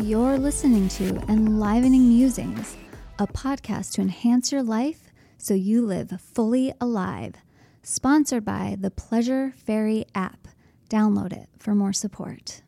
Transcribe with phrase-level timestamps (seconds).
[0.00, 2.74] listening to Enlivening Musings,
[3.18, 7.34] a podcast to enhance your life so you live fully alive.
[7.82, 10.48] Sponsored by the Pleasure Fairy app.
[10.88, 12.62] Download it for more support.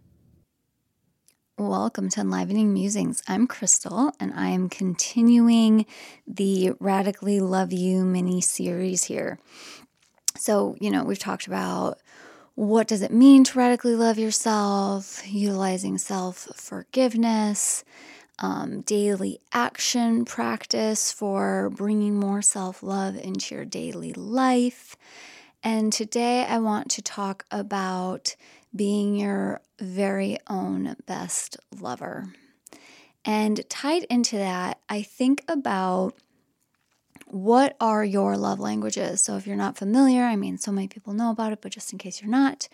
[1.57, 3.23] Welcome to Enlivening Musings.
[3.27, 5.87] I'm Crystal, and I am continuing
[6.27, 9.39] the Radically Love You mini series here.
[10.37, 11.99] So, you know, we've talked about
[12.55, 17.85] what does it mean to radically love yourself, utilizing self forgiveness,
[18.39, 24.97] um, daily action practice for bringing more self love into your daily life.
[25.63, 28.37] And today I want to talk about
[28.75, 32.33] being your very own best lover.
[33.25, 36.15] And tied into that, I think about
[37.27, 39.21] what are your love languages?
[39.21, 41.93] So, if you're not familiar, I mean, so many people know about it, but just
[41.93, 42.69] in case you're not,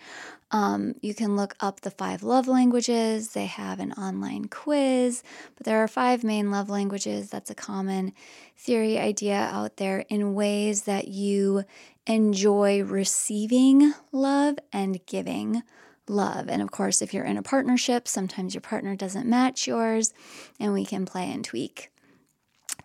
[0.51, 3.31] um, you can look up the five love languages.
[3.31, 5.23] They have an online quiz,
[5.57, 7.31] but there are five main love languages.
[7.31, 8.13] That's a common
[8.57, 11.65] theory idea out there in ways that you
[12.07, 15.63] enjoy receiving love and giving
[16.09, 16.49] love.
[16.49, 20.15] And of course, if you're in a partnership, sometimes your partner doesn't match yours,
[20.59, 21.91] and we can play and tweak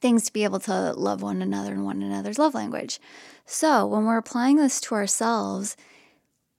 [0.04, 3.00] things to be able to love one another and one another's love language.
[3.46, 5.78] So when we're applying this to ourselves,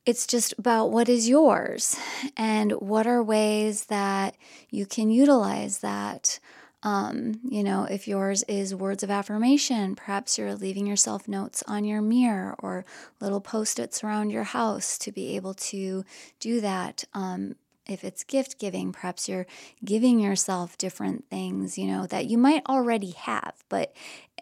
[0.07, 1.95] it's just about what is yours
[2.39, 4.35] and what are ways that
[4.71, 6.41] you can utilize that.
[6.83, 11.85] Um, you know, if yours is words of affirmation, perhaps you're leaving yourself notes on
[11.85, 12.87] your mirror or
[13.21, 16.05] little post its around your house to be able to
[16.41, 17.05] do that.
[17.13, 19.47] Um, if it's gift giving, perhaps you're
[19.85, 23.95] giving yourself different things, you know, that you might already have, but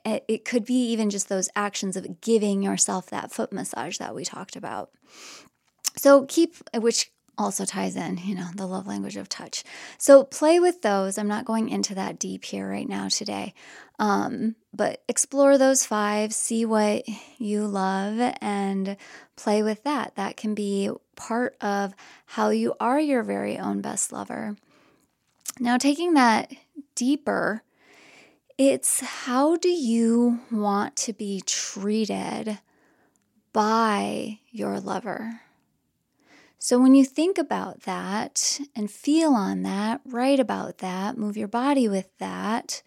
[0.05, 4.25] it could be even just those actions of giving yourself that foot massage that we
[4.25, 4.91] talked about.
[5.97, 9.65] So keep, which also ties in, you know, the love language of touch.
[9.99, 11.17] So play with those.
[11.17, 13.55] I'm not going into that deep here right now today.
[13.99, 17.05] Um, but explore those five, see what
[17.39, 18.97] you love, and
[19.37, 20.17] play with that.
[20.17, 21.95] That can be part of
[22.27, 24.57] how you are your very own best lover.
[25.61, 26.53] Now, taking that
[26.95, 27.63] deeper,
[28.59, 32.59] it's how do you want to be treated
[33.53, 35.43] by your lover?
[36.65, 41.49] So, when you think about that and feel on that, write about that, move your
[41.49, 42.85] body with that,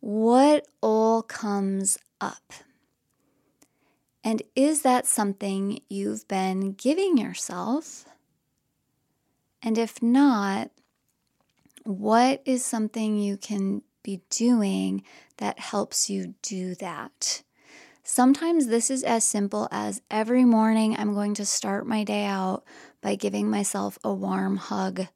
[0.00, 2.52] what all comes up?
[4.24, 8.06] And is that something you've been giving yourself?
[9.62, 10.72] And if not,
[11.84, 15.04] what is something you can be doing
[15.36, 17.44] that helps you do that?
[18.06, 22.62] Sometimes this is as simple as every morning I'm going to start my day out
[23.00, 25.06] by giving myself a warm hug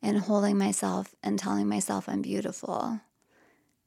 [0.00, 3.00] and holding myself and telling myself I'm beautiful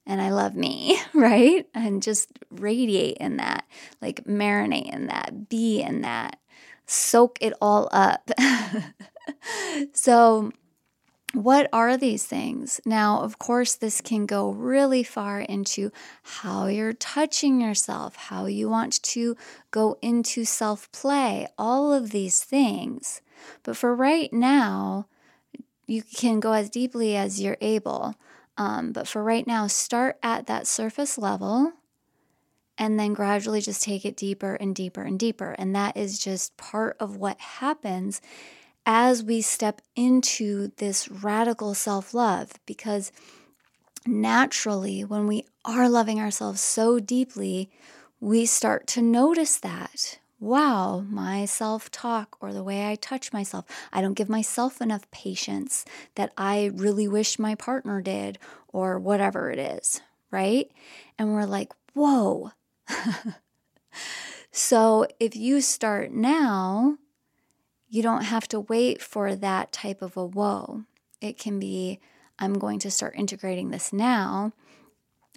[0.06, 1.68] and I love me, right?
[1.74, 3.66] And just radiate in that,
[4.02, 6.38] like marinate in that, be in that,
[6.86, 8.30] soak it all up.
[9.94, 10.52] so,
[11.34, 12.82] what are these things?
[12.86, 15.92] Now, of course, this can go really far into
[16.24, 19.36] how you're touching yourself, how you want to
[19.70, 23.22] go into self play, all of these things.
[23.64, 25.08] But for right now,
[25.86, 28.16] you can go as deeply as you're able.
[28.58, 31.74] Um, but for right now, start at that surface level
[32.78, 35.56] and then gradually just take it deeper and deeper and deeper.
[35.58, 38.22] And that is just part of what happens
[38.92, 43.12] as we step into this radical self love because
[44.08, 47.70] naturally, when we are loving ourselves so deeply,
[48.20, 50.18] we start to notice that.
[50.40, 55.10] Wow, my self talk or the way I touch myself, I don't give myself enough
[55.12, 55.86] patience
[56.16, 58.40] that I really wish my partner did,
[58.70, 60.68] or whatever it is, right?
[61.20, 62.54] And we're like, whoa.
[64.52, 66.98] so if you start now,
[67.90, 70.84] you don't have to wait for that type of a whoa.
[71.22, 72.00] It can be,
[72.38, 74.54] I'm going to start integrating this now.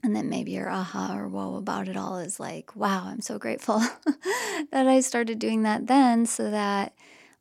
[0.05, 3.39] And then maybe your aha or whoa about it all is like, wow, I'm so
[3.39, 3.79] grateful
[4.71, 6.93] that I started doing that then so that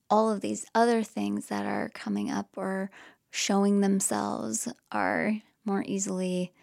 [0.09, 2.91] all of these other things that are coming up or
[3.31, 6.53] showing themselves are more easily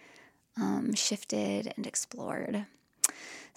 [0.57, 2.67] um, shifted and explored.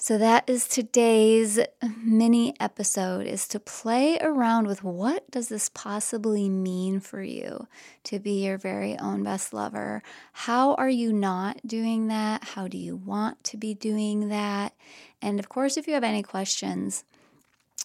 [0.04, 1.60] So that is today's
[2.04, 7.68] mini episode is to play around with what does this possibly mean for you
[8.06, 10.02] to be your very own best lover?
[10.34, 12.44] How are you not doing that?
[12.44, 14.74] How do you want to be doing that?
[15.22, 17.04] And of course, if you have any questions,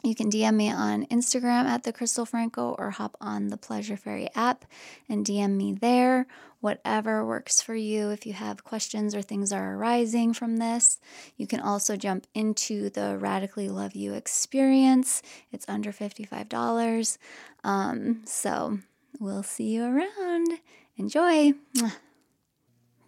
[0.07, 3.97] You can DM me on Instagram at the Crystal Franco or hop on the Pleasure
[3.97, 4.65] Fairy app
[5.09, 6.29] and DM me there.
[6.61, 8.11] Whatever works for you.
[8.11, 11.01] If you have questions or things are arising from this,
[11.37, 15.23] you can also jump into the Radically Love You experience.
[15.51, 17.19] It's under $55.
[17.65, 18.79] Um, so
[19.19, 20.61] we'll see you around.
[20.97, 21.53] Enjoy.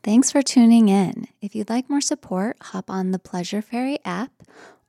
[0.02, 1.28] Thanks for tuning in.
[1.40, 4.32] If you'd like more support, hop on the Pleasure Fairy app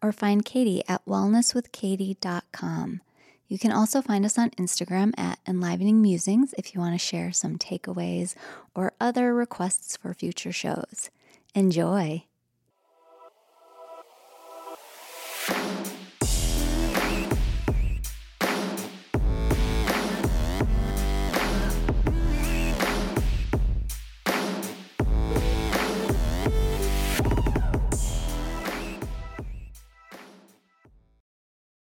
[0.01, 3.01] or find Katie at wellnesswithkatie.com.
[3.47, 7.31] You can also find us on Instagram at Enlivening Musings if you want to share
[7.31, 8.35] some takeaways
[8.75, 11.09] or other requests for future shows.
[11.55, 12.28] Enjoy!